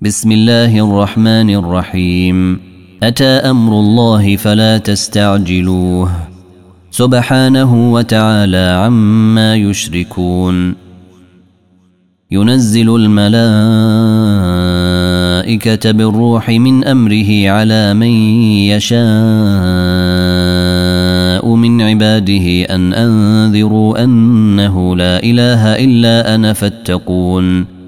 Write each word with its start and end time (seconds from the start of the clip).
بسم 0.00 0.32
الله 0.32 0.90
الرحمن 0.90 1.50
الرحيم. 1.50 2.60
أتى 3.02 3.24
أمر 3.24 3.80
الله 3.80 4.36
فلا 4.36 4.78
تستعجلوه. 4.78 6.10
سبحانه 6.90 7.92
وتعالى 7.92 8.80
عما 8.84 9.56
يشركون. 9.56 10.74
ينزل 12.30 12.96
الملائكة 12.96 13.40
بالروح 15.90 16.50
من 16.50 16.84
أمره 16.84 17.50
على 17.50 17.94
من 17.94 18.10
يشاء 18.74 18.98
من 21.54 21.82
عباده 21.82 22.74
أن 22.74 22.94
أنذروا 22.94 24.04
أنه 24.04 24.96
لا 24.96 25.22
إله 25.22 25.76
إلا 25.84 26.34
أنا 26.34 26.52
فاتقون. 26.52 27.83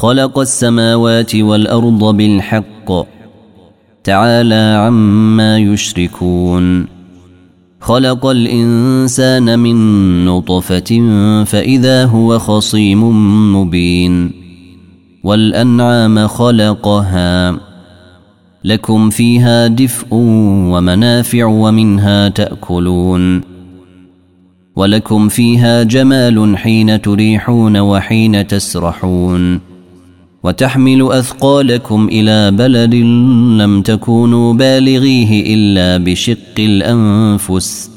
خلق 0.00 0.38
السماوات 0.38 1.36
والأرض 1.36 2.16
بالحق. 2.16 3.06
تعالى 4.04 4.76
عما 4.78 5.58
يشركون. 5.58 6.86
خلق 7.80 8.26
الإنسان 8.26 9.58
من 9.58 9.76
نطفة 10.24 11.00
فإذا 11.44 12.04
هو 12.04 12.38
خصيم 12.38 13.02
مبين. 13.56 14.30
والأنعام 15.24 16.26
خلقها. 16.26 17.56
لكم 18.64 19.10
فيها 19.10 19.66
دفء 19.66 20.06
ومنافع 20.10 21.44
ومنها 21.44 22.28
تأكلون. 22.28 23.40
ولكم 24.76 25.28
فيها 25.28 25.82
جمال 25.82 26.58
حين 26.58 27.02
تريحون 27.02 27.76
وحين 27.76 28.46
تسرحون. 28.46 29.69
وتحمل 30.44 31.12
أثقالكم 31.12 32.08
إلى 32.12 32.50
بلد 32.50 32.94
لم 33.60 33.82
تكونوا 33.82 34.54
بالغيه 34.54 35.54
إلا 35.54 36.04
بشق 36.04 36.56
الأنفس. 36.58 37.90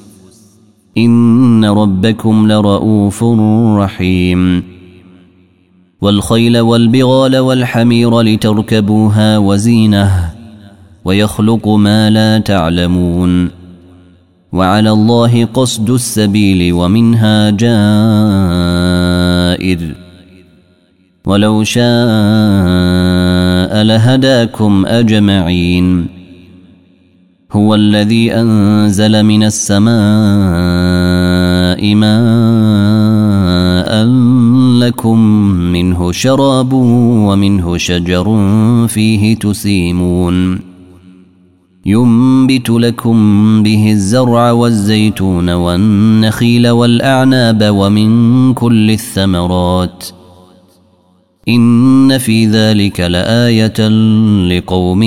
إن 0.98 1.66
ربكم 1.66 2.52
لرؤوف 2.52 3.24
رحيم. 3.78 4.64
والخيل 6.02 6.60
والبغال 6.60 7.38
والحمير 7.38 8.22
لتركبوها 8.22 9.38
وزينة 9.38 10.34
ويخلق 11.06 11.68
ما 11.68 12.10
لا 12.10 12.40
تعلمون. 12.40 13.50
وعلى 14.54 14.92
الله 14.92 15.46
قصد 15.46 15.90
السبيل 15.90 16.74
ومنها 16.74 17.50
جائر. 17.50 17.74
ولو 21.28 21.64
شاء 21.64 21.84
لهداكم 23.84 24.86
أجمعين. 24.86 26.08
هو 27.52 27.76
الذي 27.76 28.34
أنزل 28.34 29.24
من 29.24 29.44
السماء 29.44 29.94
ماء 31.96 34.06
لكم 34.80 35.20
منه 35.50 36.12
شراب 36.12 36.74
ومنه 36.74 37.78
شجر 37.78 38.38
فيه 38.88 39.36
تسيمون. 39.36 40.60
ينبت 41.86 42.70
لكم 42.70 43.18
به 43.64 43.92
الزرع 43.92 44.52
والزيتون 44.52 45.50
والنخيل 45.50 46.70
والأعناب 46.70 47.68
ومن 47.70 48.54
كل 48.54 48.92
الثمرات 48.92 50.04
ۖ. 50.04 50.23
إن 51.48 52.18
في 52.18 52.46
ذلك 52.46 53.00
لآية 53.00 53.90
لقوم 54.48 55.04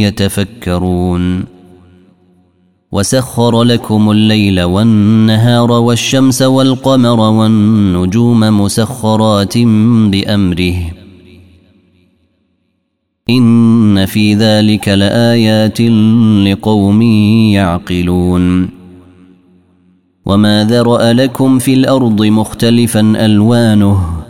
يتفكرون. 0.00 1.44
وسخر 2.92 3.62
لكم 3.62 4.10
الليل 4.10 4.62
والنهار 4.62 5.70
والشمس 5.70 6.42
والقمر 6.42 7.20
والنجوم 7.20 8.40
مسخرات 8.40 9.58
بأمره. 10.08 10.76
إن 13.30 14.06
في 14.06 14.34
ذلك 14.34 14.88
لآيات 14.88 15.80
لقوم 16.46 17.02
يعقلون. 17.52 18.68
وما 20.26 20.64
ذرأ 20.64 21.12
لكم 21.12 21.58
في 21.58 21.74
الأرض 21.74 22.22
مختلفا 22.22 23.00
ألوانه 23.00 24.29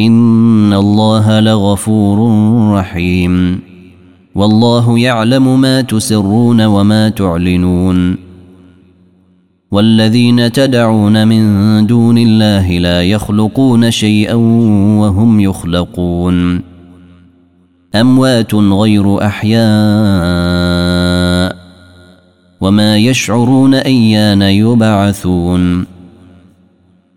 إن 0.00 0.72
الله 0.72 1.40
لغفور 1.40 2.18
رحيم. 2.78 3.60
والله 4.34 4.98
يعلم 4.98 5.60
ما 5.60 5.80
تسرون 5.80 6.60
وما 6.60 7.08
تعلنون. 7.08 8.16
والذين 9.72 10.52
تدعون 10.52 11.28
من 11.28 11.86
دون 11.86 12.18
الله 12.18 12.78
لا 12.78 13.02
يخلقون 13.02 13.90
شيئا 13.90 14.34
وهم 15.00 15.40
يخلقون. 15.40 16.60
أموات 17.94 18.54
غير 18.54 19.26
أحياء. 19.26 19.62
وما 22.60 22.96
يشعرون 22.96 23.74
أيان 23.74 24.42
يبعثون. 24.42 25.91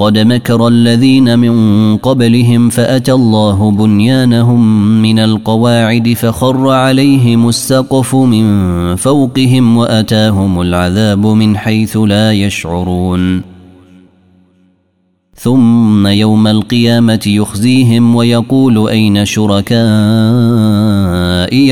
قد 0.00 0.18
مكر 0.18 0.68
الذين 0.68 1.38
من 1.38 1.96
قبلهم 1.96 2.68
فأتى 2.68 3.12
الله 3.12 3.70
بنيانهم 3.70 4.92
من 5.02 5.18
القواعد 5.18 6.12
فخر 6.12 6.70
عليهم 6.70 7.48
السقف 7.48 8.14
من 8.14 8.96
فوقهم 8.96 9.76
وأتاهم 9.76 10.60
العذاب 10.60 11.26
من 11.26 11.56
حيث 11.56 11.96
لا 11.96 12.32
يشعرون. 12.32 13.42
ثم 15.34 16.06
يوم 16.06 16.46
القيامة 16.46 17.22
يخزيهم 17.26 18.14
ويقول 18.16 18.88
أين 18.88 19.24
شركائي 19.24 19.74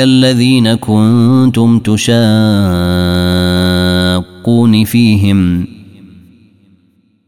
الذين 0.02 0.74
كنتم 0.74 1.78
تشاقون 1.78 2.04
فيهم؟ 4.84 5.67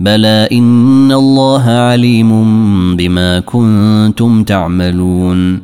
بلى 0.00 0.48
ان 0.52 1.12
الله 1.12 1.62
عليم 1.62 2.30
بما 2.96 3.40
كنتم 3.40 4.44
تعملون. 4.44 5.60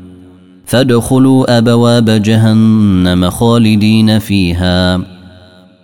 فادخلوا 0.65 1.59
ابواب 1.59 2.11
جهنم 2.11 3.31
خالدين 3.31 4.19
فيها. 4.19 5.01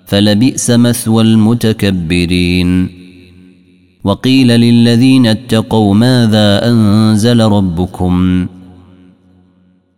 فلبئس 0.07 0.71
مثوى 0.71 1.23
المتكبرين. 1.23 2.89
وقيل 4.05 4.49
للذين 4.49 5.27
اتقوا 5.27 5.95
ماذا 5.95 6.71
انزل 6.71 7.41
ربكم؟ 7.41 8.47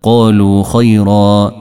قالوا 0.02 0.62
خيرا. 0.62 1.52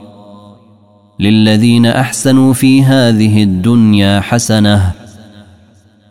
للذين 1.20 1.86
احسنوا 1.86 2.52
في 2.52 2.82
هذه 2.82 3.42
الدنيا 3.42 4.20
حسنه 4.20 4.99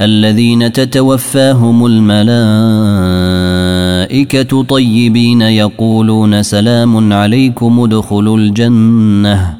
الذين 0.00 0.72
تتوفاهم 0.72 1.86
الملائكة 1.86 2.22
طيبين 4.62 5.42
يقولون 5.42 6.42
سلام 6.42 7.12
عليكم 7.12 7.80
ادخلوا 7.80 8.38
الجنة. 8.38 9.56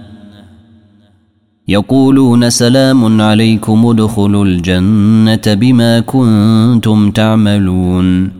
يقولون 1.68 2.50
سلام 2.50 3.20
عليكم 3.20 3.86
ادخلوا 3.86 4.44
الجنة 4.44 5.54
بما 5.54 6.00
كنتم 6.00 7.10
تعملون. 7.10 8.30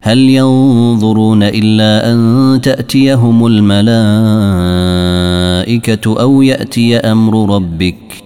هل 0.00 0.18
ينظرون 0.18 1.42
إلا 1.42 2.12
أن 2.12 2.60
تأتيهم 2.60 3.46
الملائكة 3.46 3.80
أو 6.20 6.42
يأتي 6.42 6.96
أمر 6.96 7.56
ربك؟ 7.56 8.25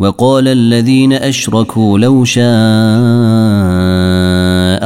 وقال 0.00 0.48
الذين 0.48 1.12
أشركوا 1.12 1.98
لو 1.98 2.24
شاء 2.24 2.42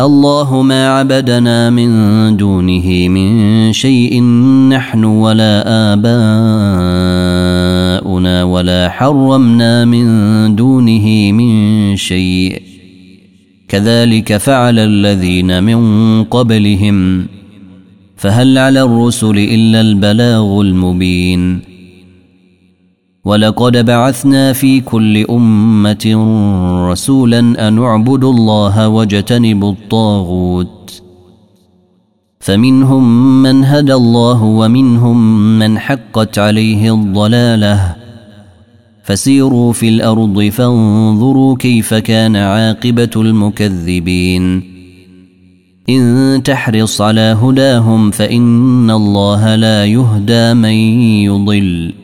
الله 0.07 0.63
ما 0.63 0.89
عبدنا 0.89 1.71
من 1.71 2.37
دونه 2.37 3.09
من 3.09 3.73
شيء 3.73 4.23
نحن 4.69 5.05
ولا 5.05 5.63
آباؤنا 5.93 6.05
ولا 8.45 8.89
حرمنا 8.89 9.85
من 9.85 10.57
دونه 10.57 11.33
من 11.33 11.97
شيء. 11.97 12.63
كذلك 13.69 14.37
فعل 14.37 14.79
الذين 14.79 15.65
من 15.65 15.79
قبلهم. 16.25 17.27
فهل 18.17 18.59
على 18.59 18.83
الرسل 18.83 19.39
إلا 19.39 19.81
البلاغ 19.81 20.61
المبين؟ 20.61 21.74
ولقد 23.25 23.85
بعثنا 23.87 24.53
في 24.53 24.81
كل 24.81 25.27
أمة 25.31 26.15
رسولا 26.91 27.69
أن 27.69 27.79
اعبدوا 27.79 28.33
الله 28.33 28.89
واجتنبوا 28.89 29.73
الطاغوت. 29.73 31.03
فمنهم 32.41 33.43
من 33.43 33.65
هدى 33.65 33.95
الله 33.95 34.43
ومنهم 34.43 35.19
من 35.59 35.79
حقت 35.79 36.39
عليه 36.39 36.95
الضلالة. 36.95 37.95
فسيروا 39.05 39.73
في 39.73 39.89
الأرض 39.89 40.43
فانظروا 40.43 41.57
كيف 41.57 41.95
كان 41.95 42.37
عاقبة 42.37 43.11
المكذبين. 43.17 44.63
إن 45.89 46.43
تحرص 46.45 47.01
على 47.01 47.37
هداهم 47.43 48.11
فإن 48.11 48.91
الله 48.91 49.55
لا 49.55 49.87
يهدى 49.87 50.55
من 50.55 50.75
يضل. 51.25 52.04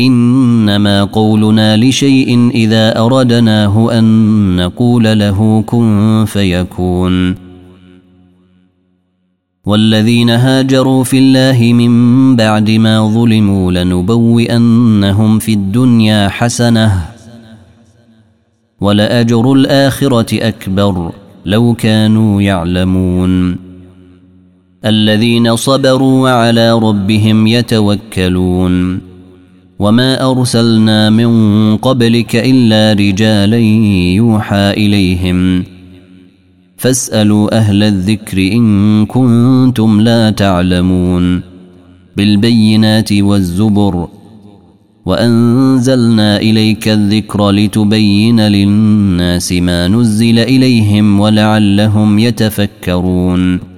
إنما 0.00 1.04
قولنا 1.04 1.76
لشيء 1.76 2.50
إذا 2.50 2.98
اردناه 2.98 3.98
أن 3.98 4.56
نقول 4.56 5.18
له 5.18 5.62
كن 5.66 6.24
فيكون. 6.26 7.34
والذين 9.66 10.30
هاجروا 10.30 11.04
في 11.04 11.18
الله 11.18 11.72
من 11.72 12.36
بعد 12.36 12.70
ما 12.70 13.08
ظلموا 13.08 13.72
لنبوئنهم 13.72 15.38
في 15.38 15.52
الدنيا 15.52 16.28
حسنة 16.28 17.04
ولأجر 18.80 19.52
الآخرة 19.52 20.48
أكبر 20.48 21.12
لو 21.44 21.74
كانوا 21.74 22.42
يعلمون. 22.42 23.56
الذين 24.84 25.56
صبروا 25.56 26.22
وعلى 26.22 26.72
ربهم 26.72 27.46
يتوكلون. 27.46 29.08
وما 29.78 30.30
ارسلنا 30.30 31.10
من 31.10 31.30
قبلك 31.76 32.36
الا 32.36 32.92
رجالا 32.92 33.58
يوحى 34.16 34.70
اليهم 34.70 35.64
فاسالوا 36.76 37.56
أهل 37.58 37.82
الذكر 37.82 38.38
ان 38.38 39.06
كنتم 39.06 40.00
لا 40.00 40.30
تعلمون 40.30 41.40
بالبينات 42.16 43.12
والزبر 43.12 44.08
وانزلنا 45.06 46.36
اليك 46.36 46.88
الذكر 46.88 47.50
لتبين 47.50 48.40
للناس 48.40 49.52
ما 49.52 49.88
نزل 49.88 50.38
اليهم 50.38 51.20
ولعلهم 51.20 52.18
يتفكرون 52.18 53.77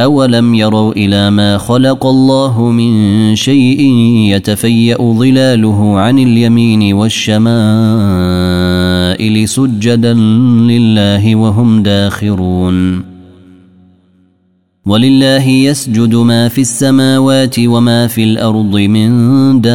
أولم 0.00 0.54
يروا 0.54 0.92
إلى 0.92 1.30
ما 1.30 1.58
خلق 1.58 2.06
الله 2.06 2.70
من 2.70 3.36
شيء 3.36 3.80
يتفيأ 4.34 4.96
ظلاله 4.96 5.98
عن 5.98 6.18
اليمين 6.18 6.94
والشمائل 6.94 7.44
سجدا 9.48 10.14
لله 10.14 11.36
وهم 11.36 11.82
داخرون 11.82 13.04
ولله 14.86 15.48
يسجد 15.48 16.14
ما 16.14 16.48
في 16.48 16.60
السماوات 16.60 17.56
وما 17.58 18.06
في 18.06 18.24
الأرض 18.24 18.76
من 18.76 19.10
دابة 19.60 19.72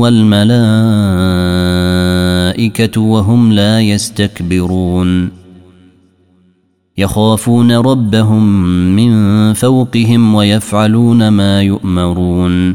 والملائكة 0.00 0.60
وهم 3.00 3.52
لا 3.52 3.80
يستكبرون 3.80 5.41
يخافون 7.02 7.72
ربهم 7.72 8.64
من 8.96 9.52
فوقهم 9.52 10.34
ويفعلون 10.34 11.28
ما 11.28 11.62
يؤمرون. 11.62 12.74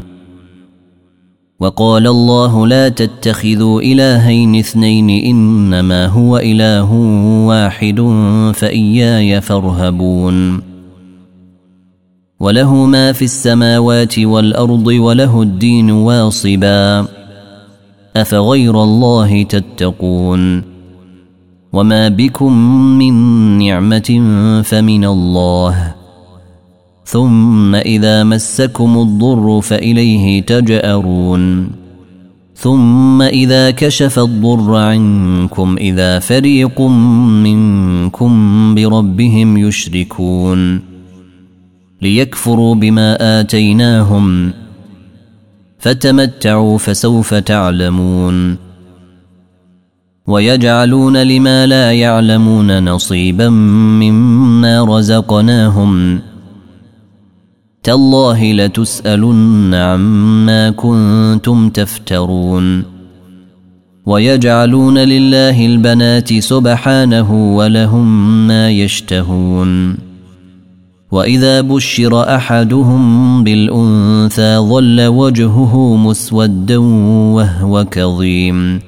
وقال 1.60 2.06
الله 2.06 2.66
لا 2.66 2.88
تتخذوا 2.88 3.80
إلهين 3.80 4.56
اثنين 4.56 5.10
إنما 5.24 6.06
هو 6.06 6.38
إله 6.38 6.92
واحد 7.46 8.00
فإياي 8.54 9.40
فارهبون. 9.40 10.62
وله 12.40 12.74
ما 12.74 13.12
في 13.12 13.24
السماوات 13.24 14.18
والأرض 14.18 14.86
وله 14.86 15.42
الدين 15.42 15.90
واصبا. 15.90 17.06
أفغير 18.16 18.82
الله 18.82 19.42
تتقون. 19.42 20.77
وما 21.72 22.08
بكم 22.08 22.52
من 22.98 23.14
نعمه 23.58 24.22
فمن 24.64 25.04
الله 25.04 25.94
ثم 27.04 27.74
اذا 27.74 28.24
مسكم 28.24 28.98
الضر 28.98 29.60
فاليه 29.60 30.42
تجارون 30.42 31.70
ثم 32.54 33.22
اذا 33.22 33.70
كشف 33.70 34.18
الضر 34.18 34.76
عنكم 34.76 35.76
اذا 35.76 36.18
فريق 36.18 36.80
منكم 36.80 38.30
بربهم 38.74 39.56
يشركون 39.56 40.80
ليكفروا 42.02 42.74
بما 42.74 43.40
اتيناهم 43.40 44.52
فتمتعوا 45.78 46.78
فسوف 46.78 47.34
تعلمون 47.34 48.67
ويجعلون 50.28 51.16
لما 51.16 51.66
لا 51.66 51.92
يعلمون 51.92 52.84
نصيبا 52.84 53.48
مما 53.48 54.84
رزقناهم. 54.84 56.20
تالله 57.82 58.52
لتسألن 58.52 59.74
عما 59.74 60.70
كنتم 60.70 61.68
تفترون. 61.68 62.84
ويجعلون 64.06 64.98
لله 64.98 65.66
البنات 65.66 66.38
سبحانه 66.38 67.56
ولهم 67.56 68.46
ما 68.46 68.70
يشتهون. 68.70 69.96
وإذا 71.10 71.60
بشر 71.60 72.34
أحدهم 72.34 73.44
بالأنثى 73.44 74.58
ظل 74.58 75.06
وجهه 75.06 75.96
مسودا 75.96 76.76
وهو 76.76 77.84
كظيم. 77.84 78.87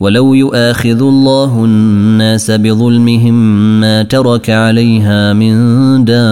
ولو 0.00 0.34
يؤاخذ 0.34 1.00
الله 1.02 1.64
الناس 1.64 2.50
بظلمهم 2.50 3.34
ما 3.80 4.02
ترك 4.02 4.50
عليها 4.50 5.32
من 5.32 5.54
دابة 6.04 6.24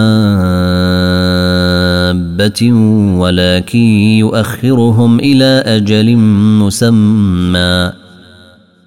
ولكن 3.19 3.79
يؤخرهم 4.19 5.19
إلى 5.19 5.63
أجل 5.65 6.15
مسمى. 6.61 7.91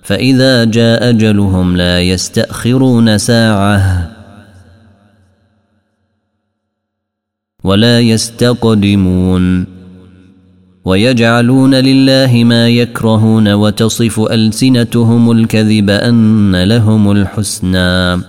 فإذا 0.02 0.64
جاء 0.64 1.08
أجلهم 1.08 1.76
لا 1.76 2.00
يستأخرون 2.00 3.18
ساعة 3.18 4.10
ولا 7.64 8.00
يستقدمون. 8.00 9.77
ويجعلون 10.88 11.74
لله 11.74 12.44
ما 12.44 12.68
يكرهون 12.68 13.52
وتصف 13.52 14.20
ألسنتهم 14.20 15.30
الكذب 15.30 15.90
أن 15.90 16.62
لهم 16.62 17.12
الحسنى. 17.12 18.22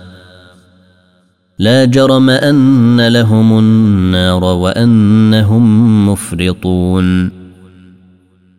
لا 1.58 1.84
جرم 1.84 2.30
أن 2.30 3.08
لهم 3.08 3.58
النار 3.58 4.44
وأنهم 4.44 5.64
مفرطون. 6.08 7.30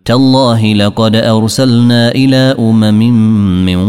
تالله 0.05 0.73
لقد 0.73 1.15
أرسلنا 1.15 2.11
إلى 2.11 2.55
أمم 2.59 3.01
من 3.65 3.81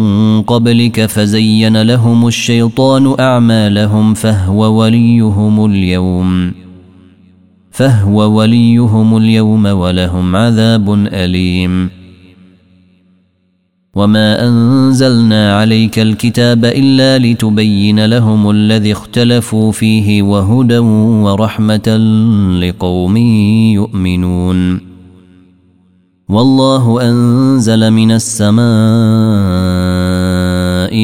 قبلك 0.43 1.07
فزين 1.07 1.83
لهم 1.83 2.27
الشيطان 2.27 3.15
أعمالهم 3.21 4.15
فهو 4.15 4.81
وليهم 4.81 5.67
اليوم. 5.67 6.62
فهو 7.73 8.39
وليهم 8.39 9.17
اليوم 9.17 9.67
ولهم 9.67 10.37
عذاب 10.37 10.95
أليم. 10.95 11.91
وما 13.95 14.49
أنزلنا 14.49 15.57
عليك 15.57 15.99
الكتاب 15.99 16.65
إلا 16.65 17.19
لتبين 17.19 18.05
لهم 18.05 18.51
الذي 18.51 18.93
اختلفوا 18.93 19.73
فيه 19.73 20.23
وهدى 20.23 20.79
ورحمة 20.79 21.97
لقوم 22.63 23.17
يؤمنون. 23.77 24.81
والله 26.29 27.11
أنزل 27.11 27.91
من 27.91 28.13
السماء 28.13 28.63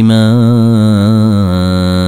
ماء 0.02 2.07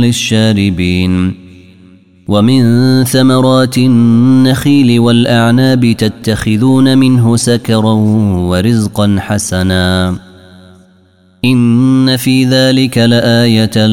للشاربين 0.00 1.34
ومن 2.28 3.04
ثمرات 3.04 3.78
النخيل 3.78 5.00
والاعناب 5.00 5.92
تتخذون 5.92 6.98
منه 6.98 7.36
سكرا 7.36 7.92
ورزقا 8.50 9.16
حسنا 9.20 10.16
ان 11.44 12.16
في 12.16 12.44
ذلك 12.44 12.98
لايه 12.98 13.86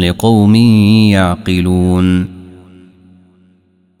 لقوم 0.00 0.54
يعقلون 0.54 2.40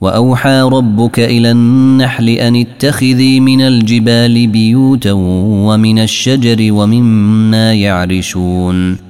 واوحى 0.00 0.60
ربك 0.60 1.20
إلى 1.20 1.50
النحل 1.50 2.28
ان 2.28 2.56
اتخذي 2.56 3.40
من 3.40 3.60
الجبال 3.60 4.46
بيوتا 4.46 5.12
ومن 5.12 5.98
الشجر 5.98 6.72
ومما 6.72 7.74
يعرشون 7.74 9.09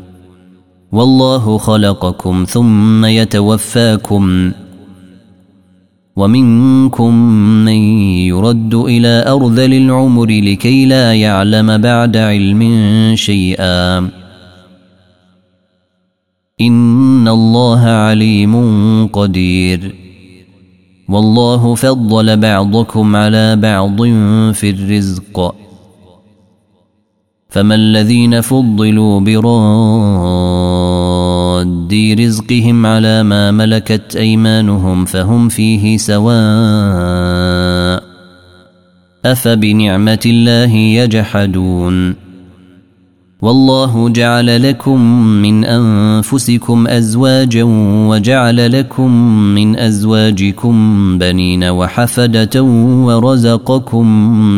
والله 0.91 1.57
خلقكم 1.57 2.45
ثم 2.49 3.05
يتوفاكم 3.05 4.51
ومنكم 6.15 7.15
من 7.65 7.77
يرد 8.27 8.73
إلى 8.73 9.25
ارذل 9.27 9.73
العمر 9.73 10.25
لكي 10.25 10.85
لا 10.85 11.13
يعلم 11.13 11.77
بعد 11.77 12.17
علم 12.17 12.61
شيئا. 13.15 14.09
إن 16.61 17.27
الله 17.27 17.79
عليم 17.79 18.53
قدير. 19.07 19.95
والله 21.09 21.75
فضل 21.75 22.37
بعضكم 22.37 23.15
على 23.15 23.55
بعض 23.55 24.01
في 24.53 24.69
الرزق. 24.69 25.55
فما 27.49 27.75
الذين 27.75 28.41
فضلوا 28.41 29.19
براد 31.91 32.19
رزقهم 32.19 32.85
على 32.85 33.23
ما 33.23 33.51
ملكت 33.51 34.15
أيمانهم 34.15 35.05
فهم 35.05 35.49
فيه 35.49 35.97
سواء 35.97 36.31
أفبنعمة 39.25 40.19
الله 40.25 40.73
يجحدون 40.75 42.15
والله 43.41 44.09
جعل 44.09 44.69
لكم 44.69 45.01
من 45.41 45.65
أنفسكم 45.65 46.87
أزواجا 46.87 47.63
وجعل 48.09 48.79
لكم 48.79 49.11
من 49.55 49.79
أزواجكم 49.79 51.17
بنين 51.17 51.63
وحفدة 51.63 52.63
ورزقكم 52.63 54.07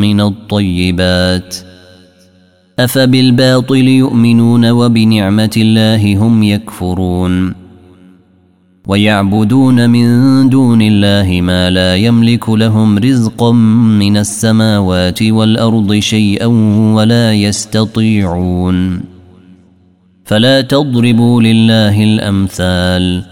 من 0.01 0.21
الطيبات 0.21 1.72
أفبالباطل 2.79 3.87
يؤمنون 3.87 4.69
وبنعمة 4.69 5.51
الله 5.57 6.17
هم 6.17 6.43
يكفرون 6.43 7.53
ويعبدون 8.87 9.89
من 9.89 10.49
دون 10.49 10.81
الله 10.81 11.41
ما 11.41 11.69
لا 11.69 11.95
يملك 11.95 12.49
لهم 12.49 12.97
رزقا 12.97 13.51
من 13.99 14.17
السماوات 14.17 15.23
والأرض 15.23 15.93
شيئا 15.93 16.45
ولا 16.95 17.33
يستطيعون 17.33 19.01
فلا 20.25 20.61
تضربوا 20.61 21.41
لله 21.41 22.03
الأمثال 22.03 23.23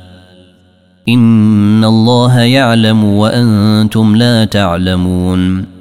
إن 1.10 1.84
الله 1.84 2.40
يعلم 2.40 3.04
وأنتم 3.04 4.16
لا 4.16 4.46
تعلمون 4.46 5.81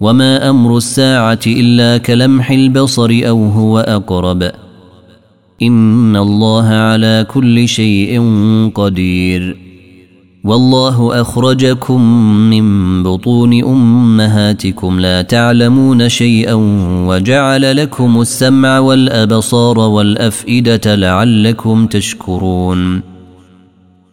وما 0.00 0.50
أمر 0.50 0.76
الساعة 0.76 1.40
الا 1.46 1.98
كلمح 1.98 2.50
البصر 2.50 3.20
أو 3.24 3.46
هو 3.46 3.78
اقرب 3.78 4.50
ان 5.62 6.16
الله 6.16 6.66
على 6.66 7.26
كل 7.28 7.68
شيء 7.68 8.20
قدير 8.74 9.56
والله 10.44 11.20
اخرجكم 11.20 12.00
من 12.50 13.02
بطون 13.02 13.64
امهاتكم 13.64 15.00
لا 15.00 15.22
تعلمون 15.22 16.08
شيئا 16.08 16.54
وجعل 17.08 17.76
لكم 17.76 18.20
السمع 18.20 18.78
والابصار 18.78 19.78
والافئده 19.78 20.94
لعلكم 20.94 21.86
تشكرون 21.86 23.09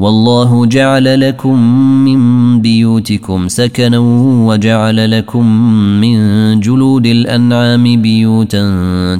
والله 0.00 0.66
جعل 0.66 1.20
لكم 1.20 1.58
من 2.04 2.60
بيوتكم 2.60 3.48
سكنا 3.48 3.98
وجعل 4.48 5.10
لكم 5.10 5.46
من 6.00 6.60
جلود 6.60 7.06
الأنعام 7.06 8.02
بيوتا 8.02 8.64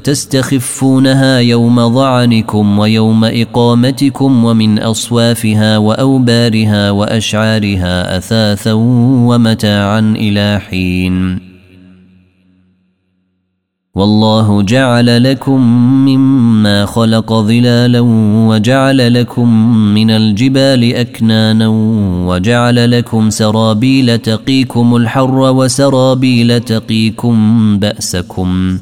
تستخفونها 0.05 1.39
يوم 1.39 1.95
ظعنكم 1.95 2.79
ويوم 2.79 3.25
إقامتكم 3.25 4.45
ومن 4.45 4.79
أصوافها 4.79 5.79
وأوبارها 5.79 6.91
وأشعارها 6.91 8.17
أثاثا 8.17 8.73
ومتاعا 8.73 10.01
إلى 10.01 10.61
حين. 10.71 11.50
والله 14.01 14.63
جعل 14.63 15.23
لكم 15.23 15.61
مما 16.09 16.87
خلق 16.87 17.33
ظلالا 17.33 18.01
وجعل 18.49 19.15
لكم 19.15 19.75
من 19.95 20.11
الجبال 20.11 20.95
أكنانا 20.95 21.69
وجعل 22.27 22.91
لكم 22.91 23.31
سرابيل 23.31 24.19
تقيكم 24.19 24.97
الحر 24.97 25.39
وسرابيل 25.39 26.61
تقيكم 26.61 27.37
بأسكم 27.79 28.79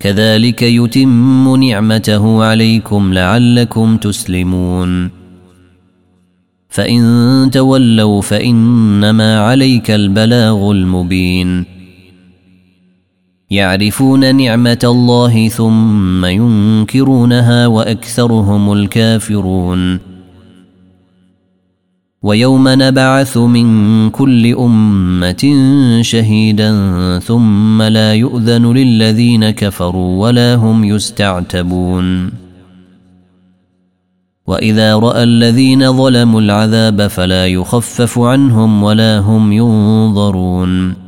كذلك 0.00 0.62
يتم 0.62 1.56
نعمته 1.64 2.44
عليكم 2.44 3.12
لعلكم 3.12 3.96
تسلمون 3.96 5.10
فإن 6.68 7.50
تولوا 7.52 8.22
فإنما 8.22 9.40
عليك 9.40 9.90
البلاغ 9.90 10.70
المبين 10.70 11.77
يعرفون 13.50 14.36
نعمة 14.36 14.78
الله 14.84 15.48
ثم 15.48 16.24
ينكرونها 16.24 17.66
وأكثرهم 17.66 18.72
الكافرون. 18.72 19.98
ويوم 22.22 22.68
نبعث 22.68 23.36
من 23.36 24.10
كل 24.10 24.54
أمة 24.54 25.54
شهيدا 26.00 26.72
ثم 27.18 27.82
لا 27.82 28.14
يؤذن 28.14 28.72
للذين 28.72 29.50
كفروا 29.50 30.22
ولا 30.22 30.54
هم 30.54 30.84
يستعتبون. 30.84 32.30
وإذا 34.46 34.96
رأى 34.96 35.22
الذين 35.22 35.92
ظلموا 35.92 36.40
العذاب 36.40 37.06
فلا 37.06 37.46
يخفف 37.46 38.18
عنهم 38.18 38.82
ولا 38.82 39.18
هم 39.18 39.52
ينظرون. 39.52 41.07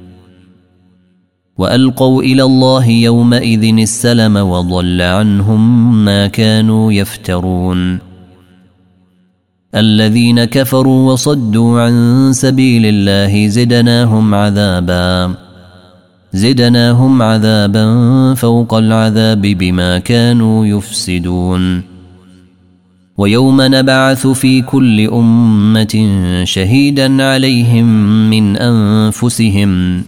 وألقوا 1.61 2.23
إلى 2.23 2.43
الله 2.43 2.87
يومئذ 2.87 3.63
السلم 3.77 4.35
وضل 4.37 5.01
عنهم 5.01 5.61
ما 6.05 6.27
كانوا 6.27 6.93
يفترون. 6.93 7.99
الذين 9.75 10.43
كفروا 10.43 11.11
وصدوا 11.11 11.81
عن 11.81 11.93
سبيل 12.33 12.83
الله 12.85 13.47
زدناهم 13.47 14.35
عذابا 14.35 15.35
زدناهم 16.33 17.21
عذابا 17.21 17.85
فوق 18.33 18.73
العذاب 18.73 19.41
بما 19.41 19.99
كانوا 19.99 20.65
يفسدون. 20.65 21.91
ويوم 23.17 23.61
نبعث 23.61 24.27
في 24.27 24.61
كل 24.61 25.07
أمة 25.07 25.95
شهيدا 26.43 27.23
عليهم 27.23 27.87
من 28.29 28.57
أنفسهم 28.57 30.03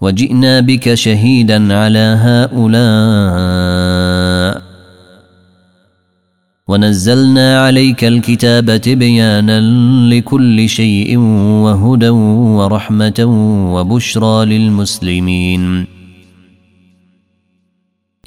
وجئنا 0.00 0.60
بك 0.60 0.94
شهيدا 0.94 1.74
على 1.74 2.18
هؤلاء. 2.20 3.76
ونزلنا 6.68 7.60
عليك 7.60 8.04
الكتاب 8.04 8.76
تبيانا 8.76 9.60
لكل 10.14 10.68
شيء 10.68 11.18
وهدى 11.64 12.08
ورحمة 12.08 13.24
وبشرى 13.74 14.44
للمسلمين. 14.44 15.86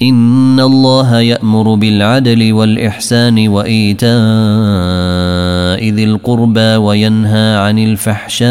إن 0.02 0.60
الله 0.60 1.20
يأمر 1.20 1.74
بالعدل 1.74 2.52
والإحسان 2.52 3.48
وإيتاء 3.48 4.10
ذي 5.96 6.04
القربى 6.04 6.76
وينهى 6.76 7.56
عن 7.56 7.78
الفحشاء 7.78 8.50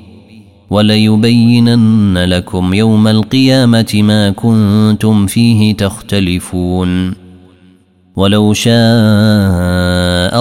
وليبينن 0.71 2.17
لكم 2.17 2.73
يوم 2.73 3.07
القيامة 3.07 3.93
ما 3.93 4.29
كنتم 4.29 5.27
فيه 5.27 5.75
تختلفون. 5.75 7.13
ولو 8.15 8.53
شاء 8.53 8.73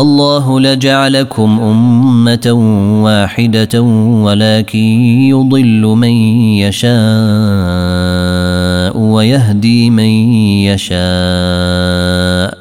الله 0.02 0.60
لجعلكم 0.60 1.60
أمة 1.60 2.52
واحدة 3.04 3.82
ولكن 4.22 4.78
يضل 5.28 5.82
من 5.82 6.12
يشاء 6.62 6.90
ويهدي 8.98 9.90
من 9.90 10.32
يشاء. 10.70 12.58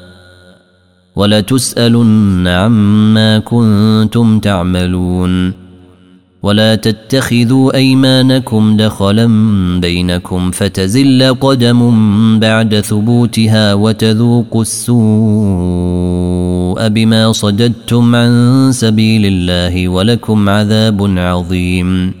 ولتسألن 1.16 2.48
عما 2.48 3.38
كنتم 3.38 4.38
تعملون. 4.38 5.59
ولا 6.42 6.74
تتخذوا 6.74 7.74
أيمانكم 7.74 8.76
دخلا 8.76 9.26
بينكم 9.80 10.50
فتزل 10.50 11.34
قدم 11.40 11.80
بعد 12.38 12.80
ثبوتها 12.80 13.74
وتذوقوا 13.74 14.62
السوء 14.62 14.98
بما 16.88 17.32
صددتم 17.32 18.16
عن 18.16 18.68
سبيل 18.72 19.26
الله 19.26 19.88
ولكم 19.88 20.48
عذاب 20.48 21.18
عظيم. 21.18 22.12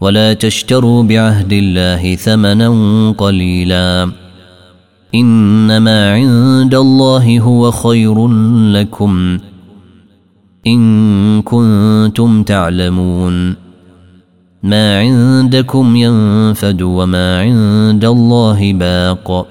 ولا 0.00 0.32
تشتروا 0.32 1.02
بعهد 1.02 1.52
الله 1.52 2.14
ثمنا 2.14 3.10
قليلا. 3.18 4.10
إنما 5.14 6.12
عند 6.12 6.74
الله 6.74 7.40
هو 7.40 7.70
خير 7.70 8.28
لكم. 8.72 9.38
إن 10.66 11.42
كنتم 11.42 12.42
تعلمون 12.42 13.56
ما 14.62 14.98
عندكم 14.98 15.96
ينفد 15.96 16.82
وما 16.82 17.40
عند 17.40 18.04
الله 18.04 18.72
باق 18.72 19.46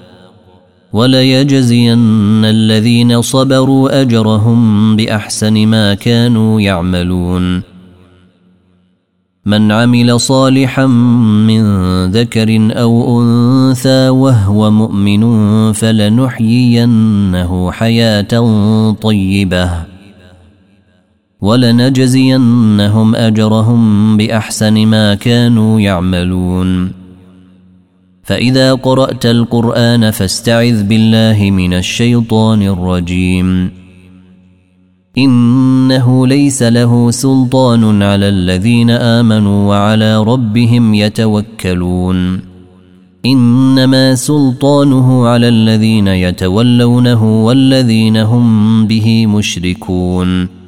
وليجزين 0.92 2.44
الذين 2.44 3.22
صبروا 3.22 4.00
أجرهم 4.00 4.96
بأحسن 4.96 5.66
ما 5.66 5.94
كانوا 5.94 6.60
يعملون 6.60 7.62
من 9.46 9.72
عمل 9.72 10.20
صالحا 10.20 10.86
من 10.86 11.64
ذكر 12.10 12.68
أو 12.72 13.20
أنثى 13.20 14.08
وهو 14.08 14.70
مؤمن 14.70 15.22
فلنحيينه 15.72 17.70
حياة 17.72 18.94
طيبة 19.02 19.93
ولنجزينهم 21.44 23.14
أجرهم 23.14 24.16
بأحسن 24.16 24.86
ما 24.86 25.14
كانوا 25.14 25.80
يعملون. 25.80 26.92
فإذا 28.22 28.74
قرأت 28.74 29.26
القرآن 29.26 30.10
فاستعذ 30.10 30.82
بالله 30.82 31.50
من 31.50 31.74
الشيطان 31.74 32.62
الرجيم. 32.62 33.70
إنه 35.18 36.26
ليس 36.26 36.62
له 36.62 37.10
سلطان 37.10 38.02
على 38.02 38.28
الذين 38.28 38.90
آمنوا 38.90 39.68
وعلى 39.68 40.22
ربهم 40.22 40.94
يتوكلون. 40.94 42.40
إنما 43.26 44.14
سلطانه 44.14 45.26
على 45.26 45.48
الذين 45.48 46.08
يتولونه 46.08 47.44
والذين 47.44 48.16
هم 48.16 48.86
به 48.86 49.26
مشركون. 49.26 50.63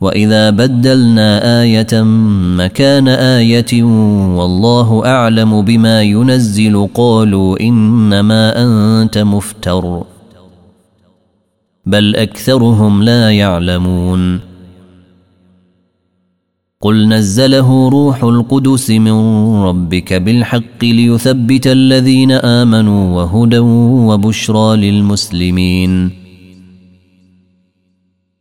واذا 0.00 0.50
بدلنا 0.50 1.62
إيه 1.62 2.02
مكان 2.56 3.08
إيه 3.08 3.82
والله 4.36 5.06
اعلم 5.06 5.62
بما 5.62 6.02
ينزل 6.02 6.88
قالوا 6.94 7.60
انما 7.60 8.62
انت 8.62 9.18
مفتر 9.18 10.02
بل 11.86 12.16
اكثرهم 12.16 13.02
لا 13.02 13.30
يعلمون 13.30 14.40
قل 16.80 17.08
نزله 17.08 17.88
روح 17.88 18.24
القدس 18.24 18.90
من 18.90 19.12
ربك 19.62 20.12
بالحق 20.12 20.84
ليثبت 20.84 21.66
الذين 21.66 22.32
امنوا 22.32 23.16
وهدى 23.16 23.58
وبشرى 24.08 24.76
للمسلمين 24.76 26.25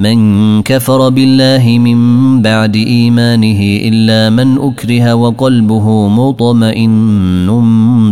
من 0.00 0.62
كفر 0.62 1.08
بالله 1.08 1.78
من 1.78 1.98
بعد 2.42 2.76
إيمانه 2.76 3.60
إلا 3.60 4.30
من 4.30 4.58
أكره 4.58 5.14
وقلبه 5.14 6.08
مطمئن 6.08 7.48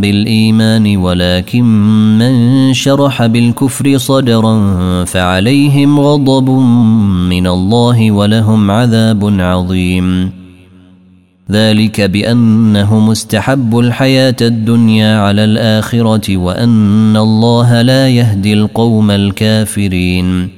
بالإيمان 0.01 0.97
ولكن 0.97 1.65
من 2.19 2.35
شرح 2.75 3.27
بالكفر 3.27 3.99
صدرا 3.99 4.55
فعليهم 5.05 6.01
غضب 6.01 6.51
من 7.31 7.47
الله 7.47 8.13
ولهم 8.13 8.71
عذاب 8.71 9.41
عظيم. 9.41 10.31
ذلك 11.51 12.01
بأنه 12.01 13.01
مستحب 13.01 13.79
الحياة 13.79 14.37
الدنيا 14.43 15.21
على 15.21 15.45
الآخرة 15.45 16.37
وأن 16.37 17.17
الله 17.17 17.83
لا 17.83 18.09
يهدي 18.09 18.53
القوم 18.53 19.11
الكافرين. 19.11 20.58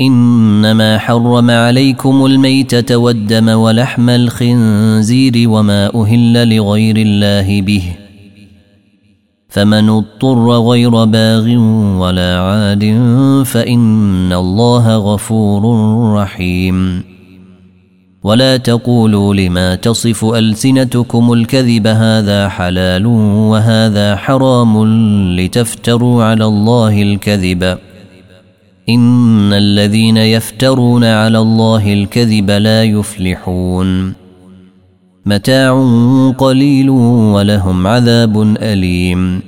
إنما 0.00 0.98
حرم 0.98 1.50
عليكم 1.50 2.26
الميتة 2.26 2.96
والدم 2.96 3.48
ولحم 3.48 4.10
الخنزير 4.10 5.48
وما 5.48 5.94
أهل 5.94 6.56
لغير 6.56 6.96
الله 6.96 7.62
به 7.62 7.82
فمن 9.48 9.88
اضطر 9.88 10.50
غير 10.50 11.04
باغ 11.04 11.48
ولا 12.00 12.40
عاد 12.40 12.84
فإن 13.46 14.32
الله 14.32 14.96
غفور 14.96 15.62
رحيم 16.14 17.02
ولا 18.22 18.56
تقولوا 18.56 19.34
لما 19.34 19.74
تصف 19.74 20.24
ألسنتكم 20.24 21.32
الكذب 21.32 21.86
هذا 21.86 22.48
حلال 22.48 23.06
وهذا 23.50 24.16
حرام 24.16 24.84
لتفتروا 25.36 26.24
على 26.24 26.44
الله 26.44 27.02
الكذب 27.02 27.78
إن 28.88 29.52
الذين 29.52 30.16
يفترون 30.16 31.04
على 31.04 31.38
الله 31.38 31.92
الكذب 31.92 32.50
لا 32.50 32.84
يفلحون. 32.84 34.12
متاع 35.26 35.84
قليل 36.38 36.90
ولهم 36.90 37.86
عذاب 37.86 38.56
أليم. 38.62 39.40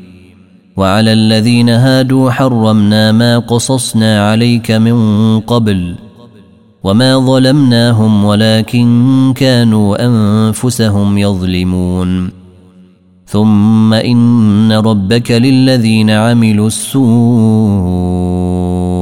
وعلى 0.76 1.12
الذين 1.12 1.68
هادوا 1.68 2.30
حرمنا 2.30 3.12
ما 3.12 3.38
قصصنا 3.38 4.30
عليك 4.30 4.70
من 4.70 5.40
قبل 5.40 5.94
وما 6.84 7.18
ظلمناهم 7.18 8.24
ولكن 8.24 9.32
كانوا 9.36 10.06
أنفسهم 10.06 11.18
يظلمون. 11.18 12.30
ثم 13.26 13.94
إن 13.94 14.72
ربك 14.72 15.30
للذين 15.30 16.10
عملوا 16.10 16.66
السوء 16.66 18.57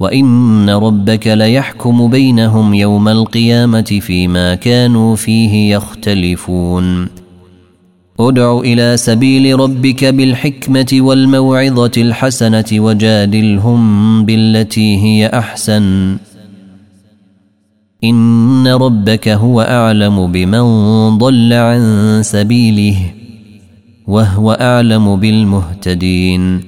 وان 0.00 0.70
ربك 0.70 1.26
ليحكم 1.26 2.10
بينهم 2.10 2.74
يوم 2.74 3.08
القيامه 3.08 3.98
فيما 4.02 4.54
كانوا 4.54 5.16
فيه 5.16 5.74
يختلفون 5.76 7.08
ادع 8.20 8.58
إلى 8.58 8.96
سبيل 8.96 9.60
ربك 9.60 10.04
بالحكمه 10.04 10.86
والموعظه 10.92 11.90
الحسنه 11.96 12.64
وجادلهم 12.72 14.24
بالتي 14.24 14.96
هي 14.96 15.26
احسن 15.26 16.16
ان 18.04 18.68
ربك 18.68 19.28
هو 19.28 19.60
اعلم 19.60 20.32
بمن 20.32 20.62
ضل 21.18 21.52
عن 21.52 22.20
سبيله 22.24 22.96
وهو 24.06 24.52
اعلم 24.52 25.16
بالمهتدين 25.16 26.67